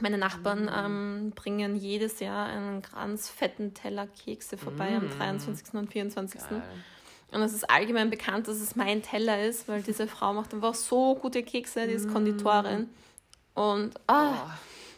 [0.00, 0.70] Meine Nachbarn mm.
[0.74, 4.96] ähm, bringen jedes Jahr einen ganz fetten Teller Kekse vorbei mm.
[4.96, 5.74] am 23.
[5.74, 6.40] und 24.
[6.40, 6.62] Geil.
[7.34, 10.74] Und es ist allgemein bekannt, dass es mein Teller ist, weil diese Frau macht einfach
[10.74, 12.88] so gute Kekse, die ist Konditorin.
[13.54, 14.50] Und ah, oh.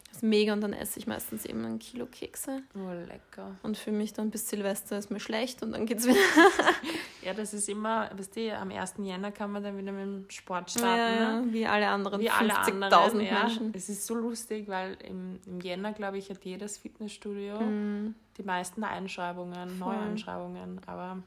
[0.06, 0.52] das ist mega.
[0.52, 2.62] Und dann esse ich meistens eben ein Kilo Kekse.
[2.74, 3.56] Oh, lecker.
[3.62, 6.18] Und für mich dann bis Silvester ist mir schlecht und dann geht es wieder.
[7.22, 8.94] ja, das ist immer, weißt du, am 1.
[8.98, 11.22] Jänner kann man dann wieder mit dem Sport starten.
[11.22, 11.52] Ja, ne?
[11.52, 13.40] wie alle anderen 50.000 ja.
[13.40, 13.72] Menschen.
[13.74, 18.14] Es ist so lustig, weil im, im Jänner, glaube ich, hat jedes Fitnessstudio mm.
[18.36, 20.82] die meisten Einschreibungen, Neueinschreibungen.
[20.86, 21.22] Aber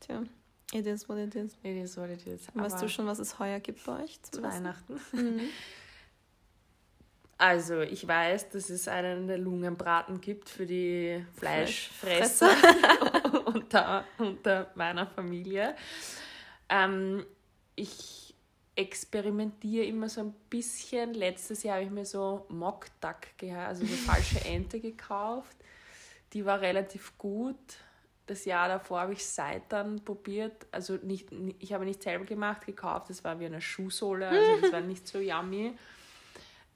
[0.00, 0.24] Tja,
[0.72, 1.56] it is what it is.
[1.62, 2.48] It is what it is.
[2.54, 5.00] weißt du schon, was es heuer gibt bei euch zu, Weihnachten?
[5.12, 5.40] Mhm.
[7.40, 12.50] Also, ich weiß, dass es einen Lungenbraten gibt für die Fleischfresser
[13.44, 15.76] unter, unter meiner Familie.
[16.68, 17.24] Ähm,
[17.76, 18.28] ich,
[18.78, 21.12] experimentiere immer so ein bisschen.
[21.12, 25.56] Letztes Jahr habe ich mir so Mock Duck, also so falsche Ente gekauft.
[26.32, 27.56] Die war relativ gut.
[28.28, 30.66] Das Jahr davor habe ich Seitan probiert.
[30.70, 33.10] Also nicht, ich habe nicht selber gemacht, gekauft.
[33.10, 35.74] Das war wie eine Schuhsohle, also das war nicht so yummy.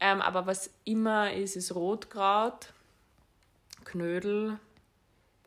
[0.01, 2.73] Ähm, aber was immer ist, ist Rotkraut,
[3.85, 4.59] Knödel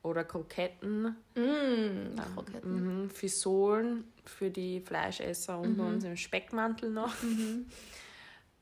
[0.01, 1.15] oder Kroketten.
[1.35, 3.03] Mm, Kroketten.
[3.03, 5.95] Mhm, Fisolen für die Fleischesser unter mhm.
[5.95, 7.21] uns im Speckmantel noch.
[7.21, 7.65] Mhm.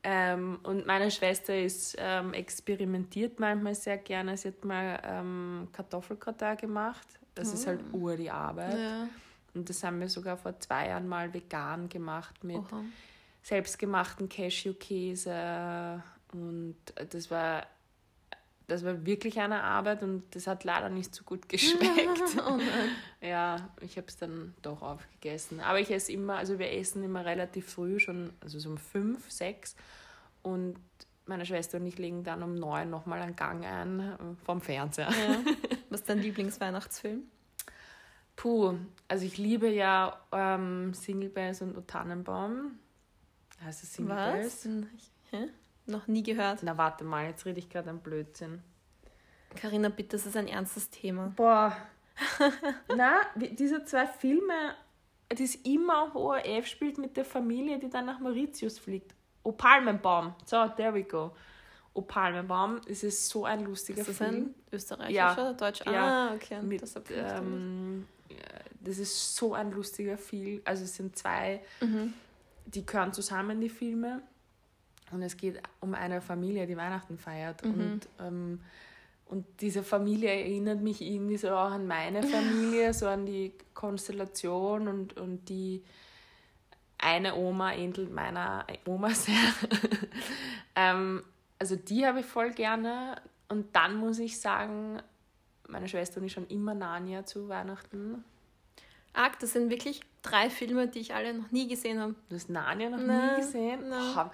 [0.05, 4.35] Ähm, und meine Schwester ist ähm, experimentiert manchmal sehr gerne.
[4.35, 7.07] Sie hat mal ähm, Kartoffelgratin gemacht.
[7.35, 7.53] Das oh.
[7.53, 7.97] ist halt oh.
[7.97, 8.77] ur die Arbeit.
[8.77, 9.07] Ja.
[9.53, 12.83] Und das haben wir sogar vor zwei Jahren mal vegan gemacht mit Oha.
[13.43, 16.03] selbstgemachten Cashewkäse.
[16.31, 16.77] Und
[17.11, 17.67] das war
[18.67, 22.37] das war wirklich eine Arbeit und das hat leider nicht so gut geschmeckt.
[22.47, 22.59] oh
[23.21, 25.59] ja, ich habe es dann doch aufgegessen.
[25.59, 29.29] Aber ich esse immer, also wir essen immer relativ früh, schon, also so um fünf,
[29.29, 29.75] sechs.
[30.41, 30.77] Und
[31.25, 35.09] meine Schwester und ich legen dann um neun nochmal einen Gang ein äh, vom Fernseher.
[35.09, 35.37] Ja.
[35.93, 37.21] Was ist dein Lieblingsweihnachtsfilm?
[38.35, 38.73] Puh,
[39.07, 42.79] also ich liebe ja ähm, Single Bells und Tannenbaum.
[43.63, 44.63] Heißt es Single Was?
[44.63, 44.69] Bells?
[45.29, 45.49] Hä?
[45.85, 46.63] Noch nie gehört.
[46.63, 48.63] Na, warte mal, jetzt rede ich gerade ein Blödsinn.
[49.55, 51.31] Carina, bitte, das ist ein ernstes Thema.
[51.35, 51.77] Boah.
[52.95, 54.73] Na, diese zwei Filme,
[55.29, 59.13] das immer auf ORF spielt mit der Familie, die dann nach Mauritius fliegt.
[59.43, 60.33] O Palmenbaum.
[60.45, 61.35] So, there we go.
[61.93, 64.35] O Palmenbaum, es ist so ein lustiger ist das Film.
[64.35, 65.33] Ein österreichischer ja.
[65.33, 65.85] oder deutsch?
[65.85, 66.29] Ja.
[66.29, 66.61] Ah, okay.
[66.61, 68.07] Mit, das, ähm,
[68.81, 70.61] das ist so ein lustiger Film.
[70.65, 72.13] Also es sind zwei, mhm.
[72.65, 74.21] die gehören zusammen, die Filme.
[75.11, 77.63] Und es geht um eine Familie, die Weihnachten feiert.
[77.63, 77.71] Mhm.
[77.73, 78.61] Und, ähm,
[79.25, 84.87] und diese Familie erinnert mich irgendwie so auch an meine Familie, so an die Konstellation
[84.87, 85.83] und, und die
[86.97, 89.35] eine Oma ähnelt meiner Oma sehr.
[90.75, 91.23] ähm,
[91.59, 93.21] also die habe ich voll gerne.
[93.49, 95.01] Und dann muss ich sagen,
[95.67, 98.23] meine Schwester und ich schon immer Narnia zu Weihnachten.
[99.13, 102.15] Arg, das sind wirklich drei Filme, die ich alle noch nie gesehen habe.
[102.29, 103.35] Du hast Narnia noch Nein.
[103.35, 103.89] nie gesehen?
[103.89, 104.29] Nein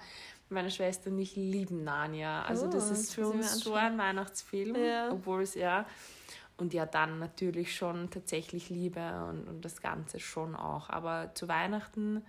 [0.50, 2.42] meine Schwester und ich lieben Narnia.
[2.42, 5.12] Also oh, das ist für uns so ein Weihnachtsfilm, ja.
[5.12, 5.86] obwohl es ja
[6.56, 10.90] und ja dann natürlich schon tatsächlich Liebe und, und das Ganze schon auch.
[10.90, 12.24] Aber zu Weihnachten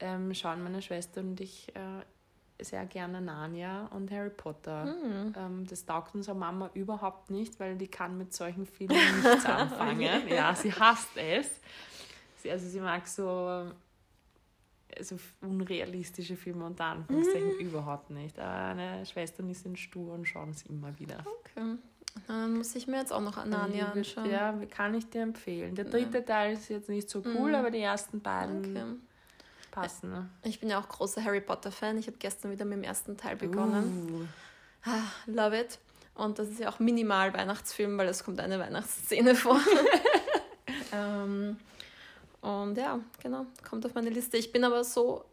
[0.00, 1.80] ähm, schauen meine Schwester und ich äh,
[2.60, 4.84] sehr gerne Narnia und Harry Potter.
[4.84, 5.34] Mhm.
[5.36, 10.00] Ähm, das taugt unserer Mama überhaupt nicht, weil die kann mit solchen Filmen nichts anfangen.
[10.28, 11.50] ja, sie hasst es.
[12.42, 13.66] Sie, also sie mag so
[15.00, 17.66] so unrealistische Filme unter Anführungszeichen mhm.
[17.66, 18.38] überhaupt nicht.
[18.38, 21.18] Aber meine Schwestern sind stur und schauen es immer wieder.
[21.40, 21.78] Okay.
[22.28, 24.30] Dann muss ich mir jetzt auch noch Narnia anschauen.
[24.30, 25.74] Ja, kann ich dir empfehlen.
[25.74, 26.24] Der dritte ja.
[26.24, 27.54] Teil ist jetzt nicht so cool, mhm.
[27.56, 28.84] aber die ersten beiden okay.
[29.74, 30.10] Passen.
[30.10, 30.30] Ne?
[30.44, 31.98] Ich bin ja auch großer Harry Potter-Fan.
[31.98, 34.28] Ich habe gestern wieder mit dem ersten Teil begonnen.
[34.86, 34.88] Uh.
[34.88, 35.78] Ah, love it.
[36.14, 39.60] Und das ist ja auch minimal Weihnachtsfilm, weil es kommt eine Weihnachtsszene vor.
[40.92, 41.56] ähm,
[42.40, 44.36] und ja, genau, kommt auf meine Liste.
[44.36, 45.24] Ich bin aber so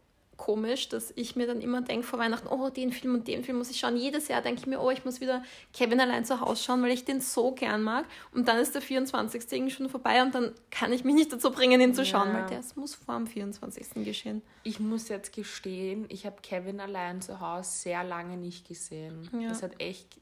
[0.41, 3.59] komisch, dass ich mir dann immer denke vor Weihnachten, oh, den Film und den Film
[3.59, 3.95] muss ich schauen.
[3.95, 6.89] Jedes Jahr denke ich mir, oh, ich muss wieder Kevin allein zu Hause schauen, weil
[6.89, 8.05] ich den so gern mag.
[8.33, 9.43] Und dann ist der 24.
[9.51, 12.33] irgendwie schon vorbei und dann kann ich mich nicht dazu bringen, ihn zu schauen, ja.
[12.33, 14.03] weil das muss vor dem 24.
[14.03, 14.41] geschehen.
[14.63, 19.29] Ich muss jetzt gestehen, ich habe Kevin allein zu Hause sehr lange nicht gesehen.
[19.39, 19.49] Ja.
[19.49, 20.19] Das hat echt,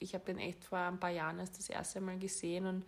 [0.00, 2.82] ich habe den echt vor ein paar Jahren erst das erste Mal gesehen und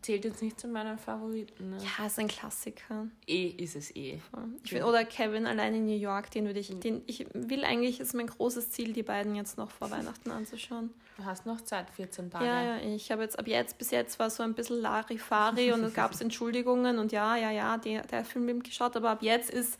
[0.00, 1.70] zählt jetzt nicht zu meinen Favoriten.
[1.70, 1.76] Ne?
[1.78, 3.06] Ja, ist ein Klassiker.
[3.26, 4.20] Eh ist es eh.
[4.64, 8.00] Ich find, oder Kevin allein in New York, den würde ich, den ich will eigentlich,
[8.00, 10.90] ist mein großes Ziel, die beiden jetzt noch vor Weihnachten anzuschauen.
[11.18, 12.46] Du hast noch Zeit, 14 Tage.
[12.46, 15.84] Ja, ja, ich habe jetzt ab jetzt, bis jetzt war so ein bisschen Larifari und
[15.84, 19.50] es gab Entschuldigungen und ja, ja, ja, der, der Film bin geschaut, aber ab jetzt
[19.50, 19.78] ist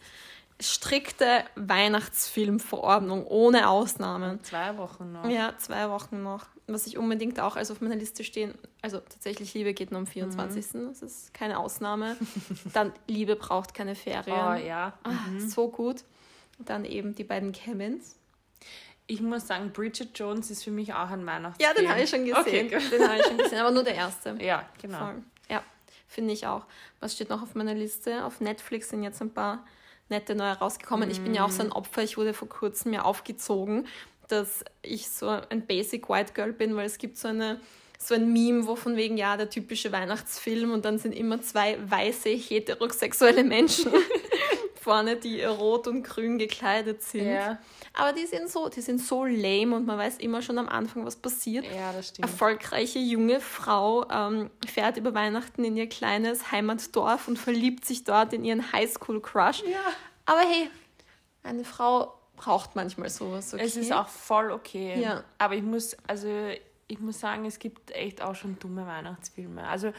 [0.62, 4.42] strikte Weihnachtsfilmverordnung, ohne Ausnahmen.
[4.44, 5.28] Zwei Wochen noch.
[5.28, 9.54] Ja, zwei Wochen noch was ich unbedingt auch also auf meiner Liste stehen, also tatsächlich
[9.54, 10.74] Liebe geht nur am 24.
[10.74, 10.88] Mhm.
[10.88, 12.16] Das ist keine Ausnahme.
[12.72, 14.24] Dann Liebe braucht keine Ferien.
[14.36, 14.98] Oh ja.
[15.02, 15.48] Ach, mhm.
[15.48, 16.04] So gut.
[16.58, 18.16] Dann eben die beiden Kevins.
[19.06, 21.68] Ich muss sagen, Bridget Jones ist für mich auch ein Weihnachtsfilm.
[21.68, 22.66] Ja, den habe ich schon gesehen.
[22.66, 24.36] Okay, den habe ich schon gesehen, aber nur der erste.
[24.40, 24.98] Ja, genau.
[24.98, 25.22] Voll.
[25.50, 25.62] Ja,
[26.06, 26.64] finde ich auch.
[27.00, 28.24] Was steht noch auf meiner Liste?
[28.24, 29.66] Auf Netflix sind jetzt ein paar
[30.12, 31.08] nette neue rausgekommen.
[31.08, 31.12] Mm.
[31.12, 31.72] Ich bin ja auch so ein mhm.
[31.72, 32.02] Opfer.
[32.02, 33.86] Ich wurde vor kurzem mir aufgezogen
[34.32, 37.60] dass ich so ein Basic White Girl bin, weil es gibt so eine
[37.98, 41.78] so ein Meme, wo von wegen, ja, der typische Weihnachtsfilm und dann sind immer zwei
[41.88, 43.92] weiße, heterosexuelle Menschen
[44.82, 47.26] vorne, die rot und grün gekleidet sind.
[47.26, 47.58] Ja.
[47.94, 51.04] Aber die sind so, die sind so lame und man weiß immer schon am Anfang,
[51.04, 51.64] was passiert.
[51.64, 52.28] Ja, das stimmt.
[52.28, 58.32] Erfolgreiche junge Frau ähm, fährt über Weihnachten in ihr kleines Heimatdorf und verliebt sich dort
[58.32, 59.62] in ihren Highschool-Crush.
[59.62, 59.78] Ja
[60.26, 60.70] Aber hey,
[61.42, 63.54] eine Frau braucht manchmal sowas.
[63.54, 63.62] Okay?
[63.64, 65.00] Es ist auch voll okay.
[65.00, 65.22] Ja.
[65.38, 66.28] Aber ich muss, also
[66.88, 69.66] ich muss sagen, es gibt echt auch schon dumme Weihnachtsfilme.
[69.66, 69.92] Also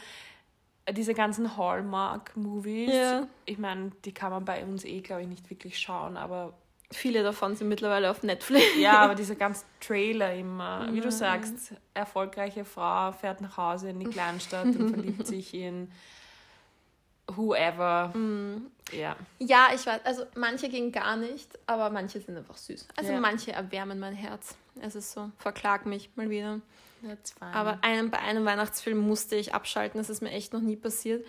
[0.92, 3.26] diese ganzen Hallmark-Movies, ja.
[3.46, 6.52] ich meine, die kann man bei uns eh, glaube ich, nicht wirklich schauen, aber
[6.90, 8.64] viele davon sind mittlerweile auf Netflix.
[8.78, 14.00] Ja, aber dieser ganze Trailer immer, wie du sagst, erfolgreiche Frau fährt nach Hause in
[14.00, 15.90] die Kleinstadt und verliebt sich in
[17.28, 18.08] whoever.
[18.08, 18.66] Mm.
[18.92, 19.16] Ja.
[19.38, 22.86] Ja, ich weiß, also manche gehen gar nicht, aber manche sind einfach süß.
[22.96, 23.20] Also ja.
[23.20, 24.56] manche erwärmen mein Herz.
[24.80, 26.60] Es ist so, verklag mich mal wieder.
[27.52, 31.24] Aber einem, bei einem Weihnachtsfilm musste ich abschalten, das ist mir echt noch nie passiert.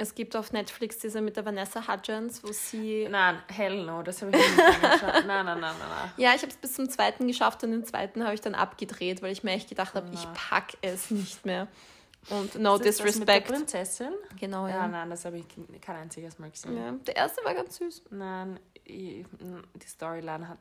[0.00, 3.08] Es gibt auf Netflix diese mit der Vanessa Hudgens, wo sie.
[3.10, 5.26] Nein, hell no, das habe ich nicht angeschaut.
[5.26, 6.12] Nein, nein, nein, nein.
[6.16, 9.22] Ja, ich habe es bis zum zweiten geschafft und den zweiten habe ich dann abgedreht,
[9.22, 11.66] weil ich mir echt gedacht habe, ich pack es nicht mehr.
[12.30, 13.08] Und no ist disrespect.
[13.08, 14.12] Das mit der Prinzessin?
[14.38, 14.76] Genau, ja.
[14.76, 15.46] Ja, nein, das habe ich
[15.80, 16.76] kein einziges Mal gesehen.
[16.76, 18.02] Ja, der erste war ganz süß.
[18.10, 19.24] Nein, die
[19.86, 20.58] Storyline hat,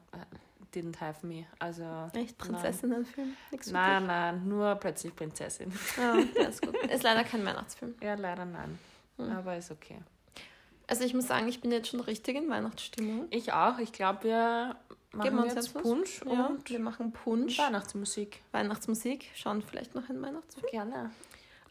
[0.74, 1.46] didn't have me.
[1.60, 3.36] Also, Echt Prinzessinnenfilm?
[3.72, 5.72] Nein, nein, nur plötzlich Prinzessin.
[5.98, 6.76] Ja, der ist gut.
[6.76, 7.96] Ist leider kein Weihnachtsfilm.
[8.02, 8.78] Ja, leider nein.
[9.18, 9.32] Hm.
[9.32, 10.00] Aber ist okay.
[10.88, 13.28] Also ich muss sagen, ich bin jetzt schon richtig in Weihnachtsstimmung.
[13.30, 13.78] Ich auch.
[13.80, 14.76] Ich glaube, wir
[15.12, 17.58] machen wir jetzt Punsch ja, und wir machen Punsch.
[17.58, 18.42] Weihnachtsmusik.
[18.54, 19.30] Weihnachtsmusik.
[19.36, 20.66] Schauen vielleicht noch einen Weihnachtsfilm.
[20.72, 21.12] Gerne.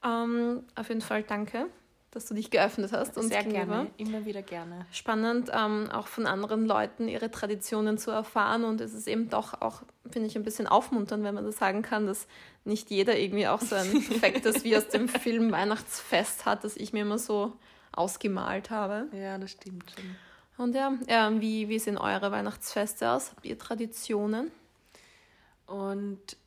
[0.04, 1.66] Ähm, auf jeden Fall danke,
[2.16, 3.14] dass du dich geöffnet hast.
[3.14, 4.86] Sehr gerne, immer wieder gerne.
[4.90, 8.64] Spannend, ähm, auch von anderen Leuten ihre Traditionen zu erfahren.
[8.64, 11.82] Und es ist eben doch auch, finde ich, ein bisschen aufmunternd, wenn man das sagen
[11.82, 12.26] kann, dass
[12.64, 16.94] nicht jeder irgendwie auch so ein perfektes wie aus dem Film Weihnachtsfest hat, das ich
[16.94, 17.52] mir immer so
[17.92, 19.08] ausgemalt habe.
[19.12, 20.16] Ja, das stimmt schon.
[20.56, 23.32] Und ja, ja wie, wie sehen eure Weihnachtsfeste aus?
[23.32, 24.50] Habt ihr Traditionen?
[25.66, 26.38] Und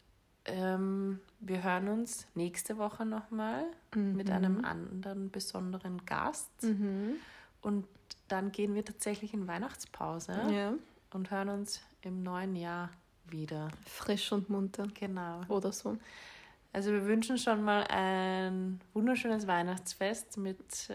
[0.50, 3.64] ähm, wir hören uns nächste Woche nochmal
[3.96, 4.16] mhm.
[4.16, 6.52] mit einem anderen besonderen Gast.
[6.64, 7.16] Mhm.
[7.62, 7.88] Und
[8.28, 10.74] dann gehen wir tatsächlich in Weihnachtspause ja.
[11.14, 12.90] und hören uns im neuen Jahr
[13.28, 13.70] wieder.
[13.86, 14.88] Frisch und munter.
[14.94, 15.42] Genau.
[15.48, 15.98] Oder so.
[16.72, 20.94] Also wir wünschen schon mal ein wunderschönes Weihnachtsfest mit äh,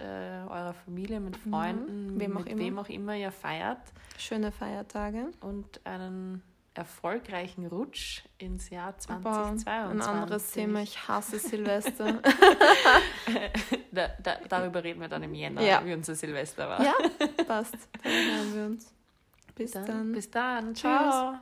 [0.48, 1.50] eurer Familie, mit mhm.
[1.50, 2.20] Freunden, mhm.
[2.20, 2.60] wem mit immer.
[2.60, 3.80] wem auch immer ihr feiert.
[4.16, 5.30] Schöne Feiertage.
[5.40, 6.42] Und einen
[6.74, 9.68] erfolgreichen Rutsch ins Jahr 2022.
[9.68, 12.20] Aber ein anderes Thema, ich hasse Silvester.
[13.92, 15.84] da, da, darüber reden wir dann im Jänner, ja.
[15.84, 16.82] wie unser Silvester war.
[16.82, 16.94] Ja,
[17.46, 17.76] passt.
[18.02, 18.92] Dann hören wir uns.
[19.54, 19.86] Bis dann.
[19.86, 20.12] dann.
[20.12, 20.74] Bis dann.
[20.74, 21.32] Ciao.
[21.32, 21.40] Tschüss.